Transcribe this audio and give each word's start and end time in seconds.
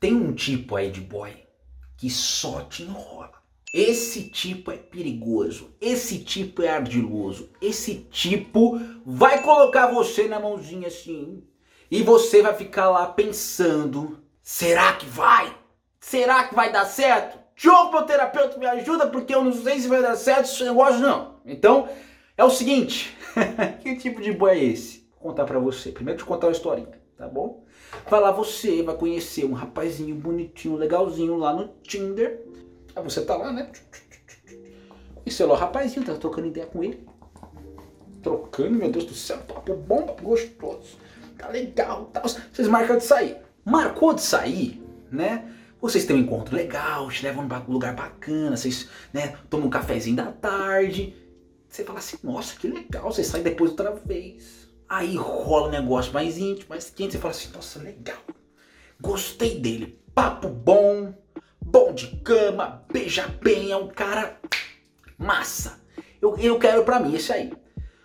Tem 0.00 0.14
um 0.14 0.32
tipo 0.32 0.76
aí 0.76 0.90
de 0.90 1.02
boy 1.02 1.36
que 1.98 2.08
só 2.08 2.62
te 2.62 2.84
enrola. 2.84 3.32
Esse 3.72 4.24
tipo 4.24 4.72
é 4.72 4.76
perigoso, 4.78 5.76
esse 5.78 6.18
tipo 6.18 6.62
é 6.62 6.70
ardiloso, 6.70 7.50
esse 7.60 7.96
tipo 8.10 8.80
vai 9.04 9.42
colocar 9.42 9.88
você 9.88 10.26
na 10.26 10.40
mãozinha 10.40 10.88
assim 10.88 11.44
e 11.90 12.02
você 12.02 12.40
vai 12.40 12.54
ficar 12.54 12.88
lá 12.88 13.06
pensando: 13.08 14.18
será 14.42 14.94
que 14.94 15.04
vai? 15.04 15.54
Será 16.00 16.44
que 16.44 16.54
vai 16.54 16.72
dar 16.72 16.86
certo? 16.86 17.38
Diogo, 17.54 17.92
meu 17.92 18.02
terapeuta, 18.02 18.58
me 18.58 18.64
ajuda 18.64 19.06
porque 19.06 19.34
eu 19.34 19.44
não 19.44 19.52
sei 19.52 19.78
se 19.80 19.86
vai 19.86 20.00
dar 20.00 20.16
certo 20.16 20.46
esse 20.46 20.64
negócio, 20.64 20.98
não. 20.98 21.40
Então, 21.44 21.90
é 22.38 22.42
o 22.42 22.50
seguinte: 22.50 23.14
que 23.82 23.96
tipo 23.96 24.22
de 24.22 24.32
boy 24.32 24.50
é 24.50 24.64
esse? 24.64 25.06
Vou 25.10 25.30
contar 25.30 25.44
pra 25.44 25.58
você. 25.58 25.92
Primeiro, 25.92 26.18
te 26.18 26.24
contar 26.24 26.46
uma 26.46 26.52
historinha, 26.52 26.98
tá 27.18 27.28
bom? 27.28 27.66
Vai 28.08 28.20
lá 28.20 28.30
você, 28.30 28.82
vai 28.82 28.96
conhecer 28.96 29.44
um 29.44 29.52
rapazinho 29.52 30.14
bonitinho, 30.14 30.76
legalzinho 30.76 31.36
lá 31.36 31.52
no 31.52 31.68
Tinder. 31.82 32.42
Aí 32.94 33.02
você 33.02 33.22
tá 33.22 33.36
lá, 33.36 33.52
né? 33.52 33.70
Conheceu 35.22 35.46
lá 35.46 35.54
o 35.54 35.56
rapazinho, 35.56 36.04
tá 36.04 36.14
trocando 36.14 36.48
ideia 36.48 36.66
com 36.66 36.82
ele. 36.82 37.06
Trocando, 38.22 38.72
meu 38.72 38.90
Deus 38.90 39.04
do 39.04 39.14
céu, 39.14 39.38
papo 39.38 39.74
bom, 39.74 40.02
papo 40.02 40.22
gostoso. 40.22 40.96
Tá 41.38 41.48
legal, 41.48 42.06
tal. 42.12 42.24
Vocês 42.28 42.68
marcam 42.68 42.98
de 42.98 43.04
sair. 43.04 43.36
Marcou 43.64 44.12
de 44.12 44.22
sair, 44.22 44.82
né? 45.10 45.52
Vocês 45.80 46.04
têm 46.04 46.16
um 46.16 46.20
encontro 46.20 46.54
legal, 46.54 47.08
te 47.08 47.22
levam 47.22 47.46
num 47.46 47.72
lugar 47.72 47.94
bacana, 47.94 48.56
vocês 48.56 48.88
né, 49.14 49.38
tomam 49.48 49.68
um 49.68 49.70
cafezinho 49.70 50.16
da 50.16 50.26
tarde. 50.26 51.16
Você 51.66 51.84
fala 51.84 52.00
assim, 52.00 52.18
nossa, 52.22 52.54
que 52.56 52.68
legal, 52.68 53.10
você 53.10 53.24
sai 53.24 53.40
depois 53.40 53.70
outra 53.70 53.92
vez. 53.92 54.59
Aí 54.90 55.14
rola 55.14 55.68
um 55.68 55.70
negócio 55.70 56.12
mais 56.12 56.36
íntimo, 56.36 56.70
mais 56.70 56.90
quente, 56.90 57.12
você 57.12 57.18
fala 57.18 57.30
assim, 57.30 57.52
nossa, 57.54 57.78
legal. 57.78 58.18
Gostei 59.00 59.60
dele. 59.60 60.02
Papo 60.12 60.48
bom, 60.48 61.14
bom 61.64 61.94
de 61.94 62.08
cama, 62.16 62.84
beija 62.92 63.28
bem, 63.40 63.70
é 63.70 63.76
um 63.76 63.86
cara 63.86 64.40
massa. 65.16 65.80
Eu, 66.20 66.36
eu 66.38 66.58
quero 66.58 66.82
pra 66.82 66.98
mim 66.98 67.14
esse 67.14 67.32
aí. 67.32 67.52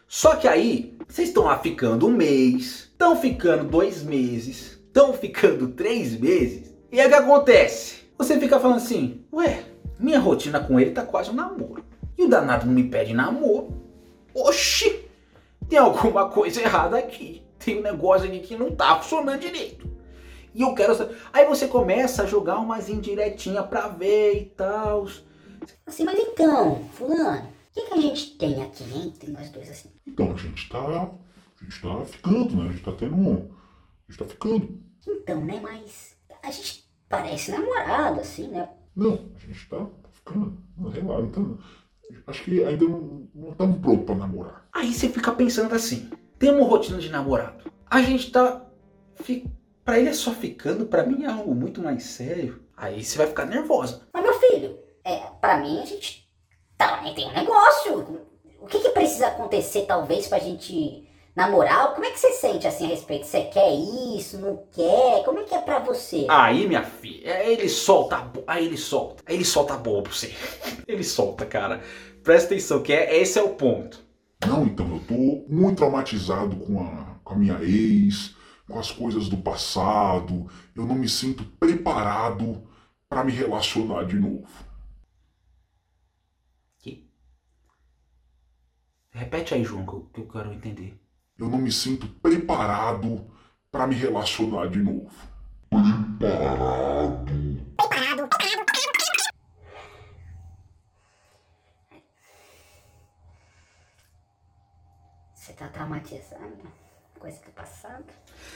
Só 0.08 0.36
que 0.36 0.48
aí, 0.48 0.96
vocês 1.08 1.30
estão 1.30 1.46
lá 1.46 1.58
ficando 1.58 2.06
um 2.06 2.12
mês, 2.12 2.92
estão 2.92 3.20
ficando 3.20 3.64
dois 3.64 4.04
meses, 4.04 4.80
estão 4.86 5.12
ficando 5.12 5.70
três 5.70 6.16
meses. 6.20 6.72
E 6.92 7.00
aí 7.00 7.08
o 7.08 7.10
que 7.10 7.16
acontece? 7.16 8.04
Você 8.16 8.40
fica 8.40 8.60
falando 8.60 8.78
assim, 8.78 9.26
ué, 9.34 9.64
minha 10.00 10.20
rotina 10.20 10.60
com 10.60 10.80
ele 10.80 10.92
tá 10.92 11.02
quase 11.02 11.32
um 11.32 11.34
namoro. 11.34 11.84
E 12.16 12.24
o 12.24 12.30
danado 12.30 12.68
não 12.68 12.74
me 12.74 12.84
pede 12.84 13.12
namoro. 13.12 13.74
Oxi, 14.36 15.05
tem 15.70 15.80
alguma 15.80 16.30
coisa 16.30 16.62
errada 16.62 16.98
aqui. 16.98 17.44
Tem 17.60 17.80
um 17.80 17.82
negócio 17.82 18.28
aqui 18.28 18.40
que 18.40 18.56
não 18.56 18.76
tá 18.76 19.00
funcionando 19.00 19.40
direito. 19.40 19.90
E 20.54 20.62
eu 20.62 20.74
quero. 20.74 20.94
Aí 21.34 21.46
você 21.46 21.68
começa 21.68 22.24
a 22.24 22.26
jogar 22.26 22.60
umas 22.60 22.88
indiretinhas 22.88 23.66
pra 23.66 23.88
ver 23.90 24.42
e 24.42 24.46
tal. 24.46 25.06
Assim, 25.86 26.06
mas 26.06 26.18
então, 26.18 26.84
fulano, 26.94 27.48
o 27.48 27.74
que, 27.74 27.82
que 27.82 27.94
a 27.94 28.02
gente 28.02 28.38
tem 28.38 28.64
aqui 28.64 28.84
entre 28.96 29.32
nós 29.32 29.50
dois 29.50 29.70
assim? 29.70 29.92
Então, 30.08 30.32
a 30.32 30.38
gente 30.38 30.70
tá. 30.70 30.80
A 30.80 31.64
gente 31.64 31.82
tá 31.82 32.06
ficando, 32.06 32.56
né? 32.56 32.70
A 32.70 32.72
gente 32.72 32.84
tá 32.84 32.92
tendo 32.94 33.16
um. 33.16 33.52
A 34.08 34.12
gente 34.12 34.20
tá 34.20 34.26
ficando. 34.26 34.80
Então, 35.08 35.44
né, 35.44 35.60
mas 35.62 36.16
a 36.42 36.52
gente 36.52 36.90
parece 37.10 37.52
namorado, 37.52 38.22
assim, 38.22 38.48
né? 38.48 38.70
Não, 38.96 39.32
a 39.36 39.40
gente 39.40 39.68
tá 39.68 39.86
ficando. 40.14 40.58
Relaxa, 40.92 41.24
então. 41.24 41.60
Acho 42.28 42.44
que 42.44 42.64
ainda 42.64 42.86
não, 42.86 43.28
estamos 43.52 43.80
prontos 43.80 44.06
pra 44.06 44.16
namorar. 44.16 44.68
Aí 44.74 44.94
você 44.94 45.10
fica 45.10 45.32
pensando 45.32 45.74
assim: 45.74 46.10
tem 46.40 46.52
uma 46.52 46.66
rotina 46.66 46.98
de 46.98 47.10
namorado. 47.10 47.72
A 47.90 48.02
gente 48.02 48.32
tá. 48.32 48.66
Fi... 49.16 49.46
Pra 49.84 50.00
ele 50.00 50.10
é 50.10 50.14
só 50.14 50.32
ficando, 50.32 50.88
pra 50.88 51.06
mim 51.06 51.24
é 51.24 51.28
algo 51.28 51.54
muito 51.54 51.82
mais 51.82 52.04
sério. 52.04 52.64
Aí 52.76 53.04
você 53.04 53.18
vai 53.18 53.28
ficar 53.28 53.46
nervosa. 53.46 54.02
Mas, 54.12 54.24
meu 54.24 54.34
filho, 54.40 54.80
é, 55.04 55.18
pra 55.40 55.58
mim 55.58 55.80
a 55.80 55.86
gente 55.86 56.28
tá, 56.76 56.98
tem 57.14 57.28
um 57.28 57.34
negócio. 57.34 58.20
O 58.60 58.66
que, 58.66 58.80
que 58.80 58.90
precisa 58.90 59.28
acontecer, 59.28 59.84
talvez, 59.84 60.28
pra 60.28 60.40
gente 60.40 61.08
namorar? 61.36 61.94
Como 61.94 62.06
é 62.06 62.12
que 62.12 62.20
você 62.20 62.32
sente 62.32 62.66
assim 62.66 62.86
a 62.86 62.90
respeito? 62.90 63.26
Você 63.26 63.44
quer 63.44 63.74
isso, 64.18 64.40
não 64.40 64.66
quer? 64.72 65.24
Como 65.26 65.40
é 65.40 65.44
que 65.44 65.54
é 65.54 65.62
pra 65.62 65.80
você? 65.80 66.26
Aí, 66.30 66.68
minha 66.68 66.84
filha, 66.84 67.44
ele 67.44 67.68
solta, 67.68 68.32
aí 68.48 68.66
ele 68.66 68.78
solta, 68.78 69.24
aí 69.26 69.36
ele 69.36 69.46
solta 69.46 69.74
a 69.74 69.78
boa 69.78 70.02
pra 70.02 70.12
você. 70.14 70.34
Ele 70.88 71.04
solta, 71.04 71.48
cara. 71.48 71.82
Presta 72.24 72.54
atenção, 72.54 72.84
que 72.84 72.94
é, 72.94 73.20
esse 73.20 73.40
é 73.40 73.42
o 73.42 73.56
ponto. 73.56 74.06
Não, 74.46 74.66
então, 74.66 74.88
eu 74.88 75.00
tô 75.00 75.46
muito 75.52 75.78
traumatizado 75.78 76.56
com 76.58 76.80
a, 76.80 77.20
com 77.24 77.34
a 77.34 77.38
minha 77.38 77.60
ex, 77.64 78.36
com 78.68 78.78
as 78.78 78.92
coisas 78.92 79.28
do 79.28 79.38
passado. 79.38 80.48
Eu 80.76 80.86
não 80.86 80.94
me 80.96 81.10
sinto 81.10 81.44
preparado 81.60 82.68
pra 83.10 83.24
me 83.24 83.32
relacionar 83.32 84.04
de 84.06 84.16
novo. 84.16 84.48
Que? 86.78 87.10
Repete 89.10 89.56
aí, 89.56 89.64
João, 89.64 89.86
que 89.86 89.94
eu, 89.94 90.02
que 90.14 90.22
eu 90.22 90.28
quero 90.28 90.54
entender. 90.54 91.00
Eu 91.38 91.50
não 91.50 91.58
me 91.58 91.72
sinto 91.72 92.08
preparado 92.08 93.30
pra 93.70 93.86
me 93.86 93.94
relacionar 93.94 94.68
de 94.68 94.80
novo. 94.80 95.12
Você 105.34 105.52
tá 105.54 105.68
traumatizando? 105.68 106.72
Coisa 107.20 107.38
do 107.46 107.52
passado? 107.52 108.06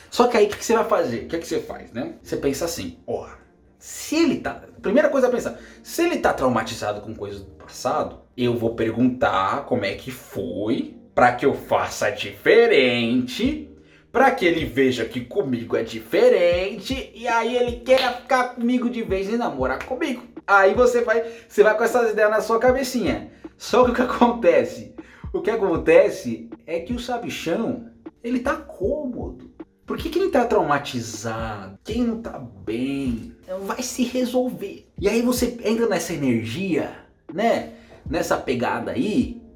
Só 0.10 0.28
que 0.30 0.38
aí 0.38 0.46
o 0.46 0.50
que, 0.50 0.58
que 0.58 0.66
você 0.66 0.76
vai 0.76 0.88
fazer? 0.88 1.26
O 1.26 1.28
que, 1.28 1.38
que 1.38 1.48
você 1.48 1.60
faz, 1.60 1.92
né? 1.92 2.18
Você 2.24 2.38
pensa 2.38 2.64
assim, 2.64 2.98
ó, 3.06 3.30
se 3.78 4.16
ele 4.16 4.40
tá. 4.40 4.54
Primeira 4.82 5.10
coisa 5.10 5.28
a 5.28 5.30
pensar, 5.30 5.60
se 5.84 6.02
ele 6.02 6.20
tá 6.20 6.34
traumatizado 6.34 7.02
com 7.02 7.14
coisas 7.14 7.42
do 7.42 7.52
passado, 7.52 8.22
eu 8.38 8.58
vou 8.58 8.74
perguntar 8.74 9.66
como 9.66 9.84
é 9.84 9.96
que 9.96 10.12
foi, 10.12 10.99
pra 11.20 11.34
que 11.34 11.46
eu 11.46 11.54
faça 11.54 12.10
diferente, 12.10 13.70
pra 14.10 14.32
que 14.32 14.46
ele 14.46 14.64
veja 14.64 15.04
que 15.04 15.20
comigo 15.20 15.76
é 15.76 15.84
diferente, 15.84 17.12
e 17.14 17.28
aí 17.28 17.58
ele 17.58 17.82
queira 17.82 18.14
ficar 18.14 18.56
comigo 18.56 18.90
de 18.90 19.04
vez 19.04 19.28
e 19.28 19.36
namorar 19.36 19.84
comigo. 19.84 20.24
Aí 20.48 20.74
você 20.74 21.02
vai, 21.02 21.26
você 21.46 21.62
vai 21.62 21.76
com 21.76 21.84
essas 21.84 22.12
ideias 22.12 22.32
na 22.32 22.40
sua 22.40 22.58
cabecinha. 22.58 23.34
Só 23.58 23.84
que 23.84 23.92
o 23.92 23.94
que 23.94 24.00
acontece? 24.02 24.96
O 25.34 25.42
que 25.42 25.52
acontece 25.52 26.50
é 26.66 26.80
que 26.80 26.94
o 26.94 27.00
sabichão, 27.00 27.92
ele 28.24 28.40
tá 28.40 28.56
cômodo. 28.56 29.54
Porque 29.86 30.08
quem 30.08 30.32
tá 30.32 30.46
traumatizado, 30.46 31.78
quem 31.84 32.02
não 32.02 32.22
tá 32.22 32.40
bem, 32.40 33.36
vai 33.66 33.84
se 33.84 34.06
resolver. 34.06 34.88
E 34.98 35.10
aí 35.10 35.22
você 35.22 35.58
entra 35.66 35.86
nessa 35.86 36.14
energia, 36.14 36.96
né? 37.34 37.74
Nessa 38.10 38.38
pegada 38.38 38.92
aí 38.92 39.49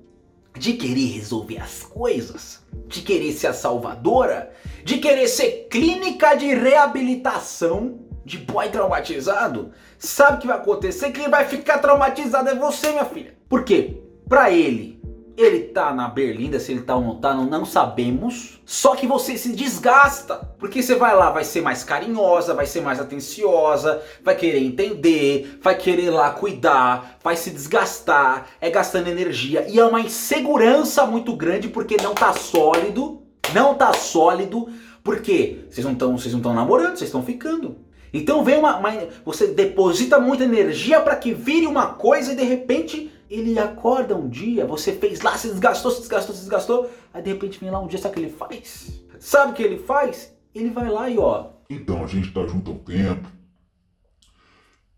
de 0.57 0.73
querer 0.73 1.07
resolver 1.07 1.57
as 1.57 1.83
coisas, 1.83 2.63
de 2.87 3.01
querer 3.01 3.31
ser 3.33 3.47
a 3.47 3.53
salvadora, 3.53 4.51
de 4.83 4.97
querer 4.97 5.27
ser 5.27 5.67
clínica 5.69 6.35
de 6.35 6.53
reabilitação 6.53 7.99
de 8.25 8.37
boy 8.37 8.69
traumatizado. 8.69 9.71
Sabe 9.97 10.37
o 10.37 10.41
que 10.41 10.47
vai 10.47 10.57
acontecer? 10.57 11.11
Quem 11.11 11.29
vai 11.29 11.45
ficar 11.45 11.79
traumatizado 11.79 12.49
é 12.49 12.55
você, 12.55 12.91
minha 12.91 13.05
filha. 13.05 13.35
Por 13.49 13.63
quê? 13.63 14.01
Pra 14.27 14.51
ele, 14.51 14.92
ele 15.35 15.61
tá 15.61 15.93
na 15.93 16.07
berlinda, 16.07 16.59
se 16.59 16.71
ele 16.71 16.81
tá 16.81 16.95
ou 16.95 17.01
não 17.01 17.15
tá, 17.15 17.33
não, 17.33 17.45
não 17.45 17.65
sabemos. 17.65 18.61
Só 18.65 18.95
que 18.95 19.07
você 19.07 19.35
se 19.37 19.53
desgasta. 19.55 20.35
Porque 20.59 20.81
você 20.83 20.95
vai 20.95 21.15
lá, 21.15 21.29
vai 21.31 21.43
ser 21.43 21.61
mais 21.61 21.83
carinhosa, 21.83 22.53
vai 22.53 22.65
ser 22.65 22.81
mais 22.81 22.99
atenciosa, 22.99 24.01
vai 24.23 24.35
querer 24.35 24.59
entender, 24.63 25.59
vai 25.61 25.75
querer 25.75 26.11
lá 26.11 26.29
cuidar, 26.31 27.17
vai 27.23 27.35
se 27.35 27.49
desgastar, 27.49 28.47
é 28.61 28.69
gastando 28.69 29.07
energia. 29.07 29.65
E 29.67 29.79
é 29.79 29.85
uma 29.85 29.99
insegurança 30.01 31.05
muito 31.05 31.35
grande 31.35 31.67
porque 31.67 31.97
não 31.97 32.13
tá 32.13 32.31
sólido. 32.33 33.21
Não 33.53 33.73
tá 33.75 33.91
sólido. 33.93 34.67
Porque 35.03 35.65
vocês 35.69 35.83
não 35.85 35.93
estão 35.93 36.17
vocês 36.17 36.31
não 36.33 36.39
estão 36.39 36.53
namorando, 36.53 36.95
vocês 36.95 37.09
estão 37.09 37.23
ficando. 37.23 37.77
Então 38.13 38.43
vem 38.43 38.57
uma, 38.57 38.77
uma- 38.77 39.07
Você 39.25 39.47
deposita 39.47 40.19
muita 40.19 40.43
energia 40.43 41.01
para 41.01 41.15
que 41.15 41.33
vire 41.33 41.65
uma 41.67 41.87
coisa 41.87 42.33
e 42.33 42.35
de 42.35 42.43
repente 42.43 43.11
ele 43.29 43.57
acorda 43.59 44.15
um 44.15 44.27
dia, 44.29 44.65
você 44.65 44.93
fez 44.93 45.21
lá, 45.21 45.37
se 45.37 45.47
desgastou, 45.49 45.91
se 45.91 45.99
desgastou, 45.99 46.35
se 46.35 46.41
desgastou, 46.41 46.89
aí 47.13 47.21
de 47.21 47.31
repente 47.31 47.59
vem 47.59 47.69
lá 47.71 47.79
um 47.79 47.87
dia, 47.87 47.99
sabe 47.99 48.13
o 48.13 48.15
que 48.15 48.25
ele 48.25 48.33
faz? 48.33 49.03
Sabe 49.19 49.51
o 49.51 49.55
que 49.55 49.63
ele 49.63 49.77
faz? 49.79 50.33
Ele 50.53 50.69
vai 50.69 50.89
lá 50.89 51.09
e 51.09 51.17
ó, 51.17 51.51
Então, 51.69 52.03
a 52.03 52.07
gente 52.07 52.31
tá 52.31 52.45
junto 52.45 52.71
há 52.71 52.73
um 52.73 52.79
tempo. 52.79 53.27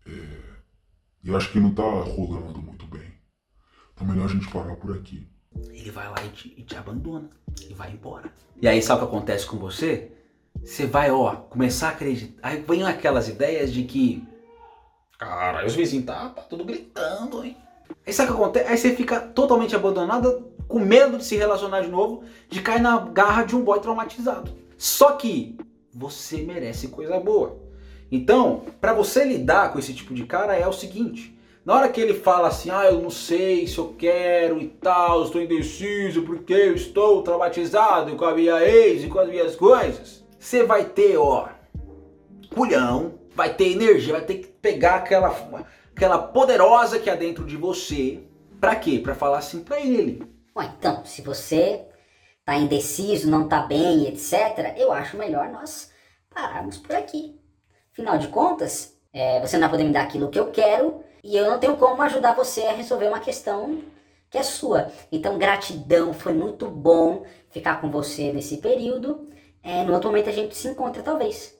É, 0.06 0.10
E 1.24 1.34
acho 1.34 1.50
que 1.50 1.58
não 1.60 1.74
tá 1.74 1.82
rolando 1.82 2.60
muito 2.60 2.86
bem. 2.86 3.12
Então, 3.94 4.06
melhor 4.06 4.26
a 4.26 4.32
gente 4.32 4.48
parar 4.50 4.76
por 4.76 4.96
aqui. 4.96 5.26
ele 5.70 5.90
vai 5.90 6.08
lá 6.08 6.22
e 6.24 6.28
te, 6.28 6.54
e 6.56 6.62
te 6.62 6.76
abandona 6.76 7.30
e 7.68 7.72
vai 7.74 7.90
embora. 7.92 8.30
E 8.60 8.68
aí 8.68 8.82
sabe 8.82 9.02
o 9.02 9.06
que 9.08 9.16
acontece 9.16 9.46
com 9.46 9.56
você? 9.58 10.12
Você 10.62 10.86
vai, 10.86 11.10
ó, 11.10 11.34
começar 11.36 11.88
a 11.88 11.92
acreditar. 11.92 12.38
Aí 12.46 12.60
vem 12.62 12.82
aquelas 12.82 13.28
ideias 13.28 13.72
de 13.72 13.84
que. 13.84 14.22
Cara, 15.18 15.66
os 15.66 15.74
vizinhos 15.74 16.06
tá, 16.06 16.28
tá 16.30 16.42
tudo 16.42 16.64
gritando, 16.64 17.42
hein? 17.44 17.56
Aí 18.06 18.12
sabe 18.12 18.30
o 18.30 18.34
que 18.34 18.40
acontece? 18.40 18.70
Aí 18.70 18.78
você 18.78 18.94
fica 18.94 19.20
totalmente 19.20 19.74
abandonada, 19.74 20.42
com 20.68 20.78
medo 20.78 21.18
de 21.18 21.24
se 21.24 21.36
relacionar 21.36 21.80
de 21.80 21.88
novo, 21.88 22.24
de 22.48 22.60
cair 22.62 22.80
na 22.80 22.98
garra 22.98 23.44
de 23.44 23.56
um 23.56 23.62
boy 23.62 23.80
traumatizado. 23.80 24.52
Só 24.76 25.12
que 25.12 25.56
você 25.92 26.38
merece 26.38 26.88
coisa 26.88 27.18
boa. 27.18 27.58
Então, 28.10 28.62
para 28.80 28.92
você 28.92 29.24
lidar 29.24 29.72
com 29.72 29.78
esse 29.78 29.92
tipo 29.92 30.14
de 30.14 30.24
cara 30.24 30.54
é 30.54 30.66
o 30.66 30.72
seguinte: 30.72 31.36
na 31.64 31.74
hora 31.74 31.88
que 31.88 32.00
ele 32.00 32.14
fala 32.14 32.48
assim, 32.48 32.70
ah, 32.70 32.86
eu 32.86 33.00
não 33.00 33.10
sei 33.10 33.66
se 33.66 33.78
eu 33.78 33.94
quero 33.98 34.60
e 34.60 34.68
tal, 34.68 35.24
estou 35.24 35.42
indeciso 35.42 36.22
porque 36.22 36.52
eu 36.52 36.74
estou 36.74 37.22
traumatizado 37.22 38.14
com 38.14 38.24
a 38.24 38.34
minha 38.34 38.62
ex 38.62 39.02
e 39.02 39.08
com 39.08 39.18
as 39.18 39.28
minhas 39.28 39.56
coisas, 39.56 40.24
você 40.38 40.62
vai 40.62 40.84
ter, 40.84 41.16
ó, 41.16 41.48
culhão, 42.54 43.14
vai 43.34 43.52
ter 43.52 43.72
energia, 43.72 44.12
vai 44.12 44.24
ter 44.24 44.34
que 44.36 44.46
pegar 44.46 44.96
aquela, 44.96 45.34
aquela 45.96 46.18
poderosa 46.18 46.98
que 46.98 47.08
há 47.08 47.16
dentro 47.16 47.44
de 47.46 47.56
você. 47.56 48.22
Pra 48.60 48.76
quê? 48.76 49.00
Pra 49.02 49.14
falar 49.14 49.38
assim 49.38 49.64
pra 49.64 49.80
ele. 49.80 50.22
Bom, 50.54 50.62
então, 50.62 51.04
se 51.06 51.22
você 51.22 51.86
tá 52.44 52.54
indeciso, 52.54 53.30
não 53.30 53.48
tá 53.48 53.62
bem, 53.62 54.06
etc., 54.06 54.74
eu 54.76 54.92
acho 54.92 55.16
melhor 55.16 55.48
nós 55.48 55.90
pararmos 56.32 56.76
por 56.76 56.94
aqui. 56.94 57.40
Afinal 57.92 58.18
de 58.18 58.28
contas, 58.28 58.94
é, 59.12 59.40
você 59.40 59.56
não 59.56 59.62
vai 59.62 59.70
poder 59.70 59.84
me 59.84 59.92
dar 59.92 60.02
aquilo 60.02 60.28
que 60.28 60.38
eu 60.38 60.50
quero 60.50 61.02
e 61.24 61.34
eu 61.34 61.50
não 61.50 61.58
tenho 61.58 61.76
como 61.76 62.00
ajudar 62.02 62.34
você 62.34 62.62
a 62.66 62.72
resolver 62.72 63.08
uma 63.08 63.20
questão 63.20 63.82
que 64.30 64.36
é 64.36 64.42
sua. 64.42 64.92
Então, 65.10 65.38
gratidão, 65.38 66.12
foi 66.12 66.34
muito 66.34 66.68
bom 66.68 67.24
ficar 67.48 67.80
com 67.80 67.90
você 67.90 68.32
nesse 68.32 68.58
período. 68.58 69.30
É, 69.62 69.82
no 69.82 69.94
outro 69.94 70.10
momento 70.10 70.28
a 70.28 70.32
gente 70.32 70.54
se 70.56 70.68
encontra, 70.68 71.02
talvez. 71.02 71.58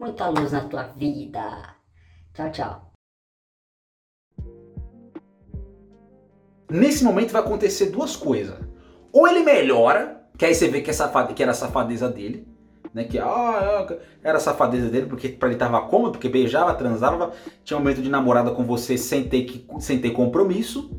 Muita 0.00 0.26
luz 0.28 0.52
na 0.52 0.66
tua 0.66 0.84
vida. 0.84 1.76
Tchau, 2.32 2.50
tchau. 2.50 2.93
Nesse 6.70 7.04
momento 7.04 7.32
vai 7.32 7.42
acontecer 7.42 7.86
duas 7.86 8.16
coisas. 8.16 8.56
Ou 9.12 9.28
ele 9.28 9.40
melhora, 9.40 10.22
que 10.36 10.44
aí 10.44 10.54
você 10.54 10.68
vê 10.68 10.80
que, 10.80 10.90
é 10.90 10.92
safade, 10.92 11.34
que 11.34 11.42
era 11.42 11.52
a 11.52 11.54
safadeza 11.54 12.08
dele, 12.08 12.46
né? 12.92 13.04
Que 13.04 13.18
ah, 13.18 13.86
era 14.22 14.38
a 14.38 14.40
safadeza 14.40 14.88
dele, 14.88 15.06
porque 15.06 15.28
pra 15.28 15.48
ele 15.48 15.58
tava 15.58 15.80
cômodo, 15.82 16.12
porque 16.12 16.28
beijava, 16.28 16.74
transava, 16.74 17.32
tinha 17.62 17.76
um 17.76 17.80
momento 17.80 18.02
de 18.02 18.08
namorada 18.08 18.50
com 18.50 18.64
você 18.64 18.96
sem 18.96 19.28
ter, 19.28 19.44
que, 19.44 19.66
sem 19.80 20.00
ter 20.00 20.10
compromisso. 20.10 20.90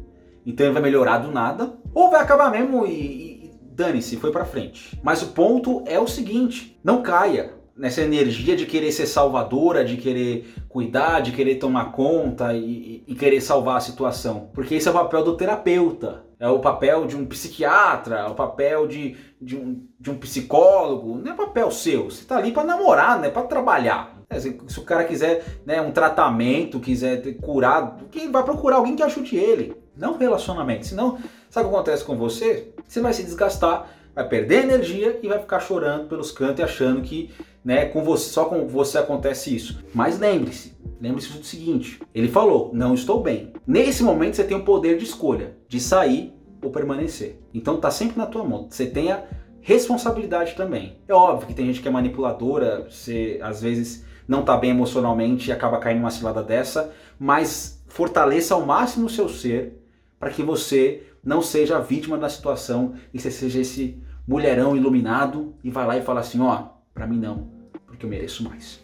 Então 0.46 0.66
ele 0.66 0.74
vai 0.74 0.82
melhorar 0.82 1.18
do 1.18 1.32
nada. 1.32 1.74
Ou 1.94 2.10
vai 2.10 2.22
acabar 2.22 2.52
mesmo 2.52 2.86
e, 2.86 3.46
e 3.46 3.52
dane-se, 3.72 4.18
foi 4.18 4.32
pra 4.32 4.46
frente. 4.46 5.00
Mas 5.04 5.22
o 5.24 5.28
ponto 5.28 5.84
é 5.86 6.00
o 6.00 6.08
seguinte: 6.08 6.80
não 6.84 7.02
caia 7.02 7.54
nessa 7.76 8.02
energia 8.02 8.56
de 8.56 8.66
querer 8.66 8.92
ser 8.92 9.06
salvadora, 9.06 9.84
de 9.84 9.98
querer 9.98 10.54
cuidar, 10.70 11.20
de 11.20 11.32
querer 11.32 11.56
tomar 11.56 11.92
conta 11.92 12.54
e, 12.54 13.04
e, 13.06 13.16
querer 13.16 13.42
salvar 13.42 13.78
a 13.78 13.82
situação. 13.82 14.50
Porque 14.54 14.76
esse 14.76 14.88
é 14.88 14.92
o 14.92 14.94
papel 14.94 15.24
do 15.24 15.36
terapeuta, 15.36 16.24
é 16.40 16.48
o 16.48 16.60
papel 16.60 17.06
de 17.06 17.18
um 17.18 17.26
psiquiatra, 17.26 18.20
é 18.20 18.28
o 18.28 18.36
papel 18.36 18.88
de, 18.88 19.18
de, 19.42 19.58
um, 19.58 19.86
de 20.00 20.10
um 20.10 20.18
psicólogo, 20.18 21.18
não 21.18 21.34
é 21.34 21.36
papel 21.36 21.70
seu. 21.70 22.06
Você 22.06 22.24
tá 22.24 22.38
ali 22.38 22.52
para 22.52 22.64
namorar, 22.64 23.18
não 23.18 23.26
é 23.26 23.30
para 23.30 23.48
trabalhar. 23.48 24.16
É, 24.30 24.40
se, 24.40 24.58
se, 24.68 24.80
o 24.80 24.84
cara 24.84 25.04
quiser 25.04 25.46
né, 25.66 25.82
um 25.82 25.92
tratamento, 25.92 26.80
quiser 26.80 27.22
ter 27.22 27.34
curado, 27.34 28.06
quem 28.10 28.32
vai 28.32 28.44
procurar 28.44 28.78
alguém 28.78 28.96
que 28.96 29.04
ajude 29.04 29.36
ele, 29.36 29.76
não 29.96 30.18
relacionamento. 30.18 30.88
Senão, 30.88 31.18
sabe 31.50 31.68
o 31.68 31.70
que 31.70 31.76
acontece 31.76 32.04
com 32.04 32.18
você? 32.18 32.74
Você 32.88 33.02
vai 33.02 33.14
se 33.14 33.24
desgastar, 33.24 33.88
vai 34.16 34.28
perder 34.28 34.64
energia 34.64 35.20
e 35.22 35.28
vai 35.28 35.40
ficar 35.40 35.60
chorando 35.60 36.08
pelos 36.08 36.32
cantos 36.32 36.60
e 36.60 36.64
achando 36.64 37.02
que 37.02 37.30
né, 37.66 37.86
com 37.86 38.04
você, 38.04 38.30
só 38.30 38.46
com 38.46 38.68
você 38.68 39.00
acontece 39.00 39.54
isso. 39.54 39.84
Mas 39.92 40.20
lembre-se, 40.20 40.78
lembre-se 41.02 41.34
do 41.34 41.44
seguinte: 41.44 42.00
ele 42.14 42.28
falou, 42.28 42.70
não 42.72 42.94
estou 42.94 43.24
bem. 43.24 43.52
Nesse 43.66 44.04
momento 44.04 44.36
você 44.36 44.44
tem 44.44 44.56
o 44.56 44.64
poder 44.64 44.98
de 44.98 45.04
escolha, 45.04 45.58
de 45.68 45.80
sair 45.80 46.32
ou 46.62 46.70
permanecer. 46.70 47.40
Então 47.52 47.78
tá 47.78 47.90
sempre 47.90 48.18
na 48.18 48.28
tua 48.28 48.44
mão. 48.44 48.68
Você 48.70 48.86
tem 48.86 49.12
a 49.12 49.24
responsabilidade 49.62 50.54
também. 50.54 51.00
É 51.08 51.14
óbvio 51.14 51.48
que 51.48 51.56
tem 51.56 51.66
gente 51.66 51.82
que 51.82 51.88
é 51.88 51.92
manipuladora, 51.92 52.88
você 52.88 53.40
às 53.42 53.64
vezes 53.64 54.06
não 54.28 54.44
tá 54.44 54.56
bem 54.56 54.70
emocionalmente 54.70 55.50
e 55.50 55.54
acaba 55.54 55.80
caindo 55.80 56.00
numa 56.00 56.12
cilada 56.12 56.44
dessa, 56.44 56.94
mas 57.20 57.84
fortaleça 57.88 58.54
ao 58.54 58.66
máximo 58.66 59.08
o 59.08 59.10
seu 59.10 59.28
ser 59.28 59.82
para 60.20 60.30
que 60.30 60.44
você 60.44 61.04
não 61.24 61.42
seja 61.42 61.80
vítima 61.80 62.18
da 62.18 62.30
situação 62.30 62.94
e 63.12 63.20
você 63.20 63.32
seja 63.32 63.60
esse 63.60 64.00
mulherão 64.28 64.76
iluminado 64.76 65.56
e 65.64 65.70
vai 65.70 65.86
lá 65.86 65.98
e 65.98 66.02
fala 66.02 66.20
assim, 66.20 66.40
ó, 66.42 66.70
para 66.94 67.08
mim 67.08 67.20
não, 67.20 67.55
porque 67.96 68.06
eu 68.06 68.10
mereço 68.10 68.44
mais. 68.44 68.80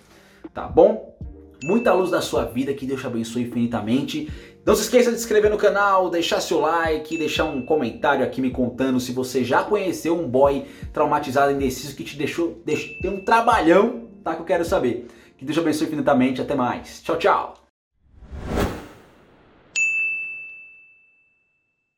Tá 0.54 0.68
bom? 0.68 1.16
Muita 1.64 1.94
luz 1.94 2.10
na 2.10 2.22
sua 2.22 2.46
vida, 2.46 2.74
que 2.74 2.86
Deus 2.86 3.02
te 3.02 3.08
abençoe 3.08 3.44
infinitamente. 3.44 4.30
Não 4.66 4.76
se 4.76 4.84
esqueça 4.84 5.12
de 5.12 5.18
se 5.18 5.24
inscrever 5.24 5.50
no 5.50 5.58
canal, 5.58 6.10
deixar 6.10 6.40
seu 6.40 6.60
like, 6.60 7.18
deixar 7.18 7.46
um 7.46 7.66
comentário 7.66 8.24
aqui 8.24 8.42
me 8.42 8.52
contando 8.52 9.00
se 9.00 9.12
você 9.12 9.44
já 9.44 9.64
conheceu 9.64 10.20
um 10.20 10.28
boy 10.28 10.66
traumatizado 10.94 11.52
indeciso 11.52 11.96
que 11.96 12.04
te 12.04 12.18
deixou, 12.18 12.62
deixou 12.66 12.96
ter 13.00 13.10
um 13.10 13.24
trabalhão, 13.24 14.08
tá? 14.24 14.36
Que 14.36 14.42
eu 14.42 14.46
quero 14.46 14.66
saber. 14.66 15.08
Que 15.38 15.46
Deus 15.46 15.56
te 15.56 15.62
abençoe 15.62 15.88
infinitamente. 15.88 16.42
Até 16.42 16.56
mais. 16.56 17.02
Tchau, 17.02 17.18
tchau. 17.18 17.61